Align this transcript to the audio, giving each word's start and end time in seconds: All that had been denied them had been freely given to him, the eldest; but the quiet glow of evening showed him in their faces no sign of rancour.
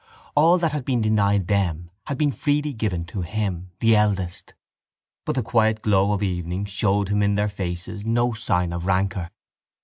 All 0.33 0.57
that 0.57 0.71
had 0.71 0.83
been 0.83 1.01
denied 1.03 1.45
them 1.45 1.91
had 2.07 2.17
been 2.17 2.31
freely 2.31 2.73
given 2.73 3.05
to 3.05 3.21
him, 3.21 3.69
the 3.81 3.95
eldest; 3.95 4.55
but 5.27 5.35
the 5.35 5.43
quiet 5.43 5.83
glow 5.83 6.11
of 6.11 6.23
evening 6.23 6.65
showed 6.65 7.09
him 7.09 7.21
in 7.21 7.35
their 7.35 7.47
faces 7.47 8.03
no 8.03 8.33
sign 8.33 8.73
of 8.73 8.87
rancour. 8.87 9.29